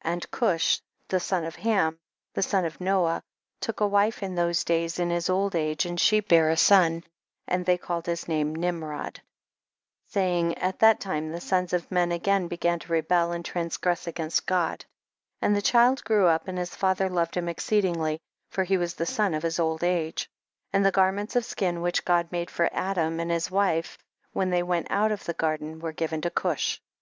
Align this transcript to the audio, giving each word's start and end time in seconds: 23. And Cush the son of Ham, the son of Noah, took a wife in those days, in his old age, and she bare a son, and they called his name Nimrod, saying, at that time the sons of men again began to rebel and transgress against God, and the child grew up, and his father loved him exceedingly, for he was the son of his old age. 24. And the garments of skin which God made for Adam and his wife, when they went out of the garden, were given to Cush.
23. 0.00 0.12
And 0.14 0.30
Cush 0.30 0.80
the 1.08 1.20
son 1.20 1.44
of 1.44 1.56
Ham, 1.56 1.98
the 2.32 2.40
son 2.42 2.64
of 2.64 2.80
Noah, 2.80 3.22
took 3.60 3.80
a 3.80 3.86
wife 3.86 4.22
in 4.22 4.34
those 4.34 4.64
days, 4.64 4.98
in 4.98 5.10
his 5.10 5.28
old 5.28 5.54
age, 5.54 5.84
and 5.84 6.00
she 6.00 6.20
bare 6.20 6.48
a 6.48 6.56
son, 6.56 7.04
and 7.46 7.66
they 7.66 7.76
called 7.76 8.06
his 8.06 8.26
name 8.26 8.54
Nimrod, 8.56 9.20
saying, 10.08 10.56
at 10.56 10.78
that 10.78 11.00
time 11.00 11.30
the 11.32 11.40
sons 11.42 11.74
of 11.74 11.90
men 11.90 12.12
again 12.12 12.48
began 12.48 12.78
to 12.78 12.92
rebel 12.94 13.32
and 13.32 13.44
transgress 13.44 14.06
against 14.06 14.46
God, 14.46 14.86
and 15.42 15.54
the 15.54 15.60
child 15.60 16.02
grew 16.04 16.28
up, 16.28 16.48
and 16.48 16.56
his 16.56 16.74
father 16.74 17.10
loved 17.10 17.36
him 17.36 17.46
exceedingly, 17.50 18.22
for 18.48 18.64
he 18.64 18.78
was 18.78 18.94
the 18.94 19.04
son 19.04 19.34
of 19.34 19.42
his 19.42 19.60
old 19.60 19.84
age. 19.84 20.30
24. 20.70 20.70
And 20.78 20.86
the 20.86 20.92
garments 20.96 21.36
of 21.36 21.44
skin 21.44 21.82
which 21.82 22.06
God 22.06 22.32
made 22.32 22.50
for 22.50 22.70
Adam 22.72 23.20
and 23.20 23.30
his 23.30 23.50
wife, 23.50 23.98
when 24.32 24.48
they 24.48 24.62
went 24.62 24.86
out 24.88 25.12
of 25.12 25.26
the 25.26 25.34
garden, 25.34 25.78
were 25.78 25.92
given 25.92 26.22
to 26.22 26.30
Cush. 26.30 26.80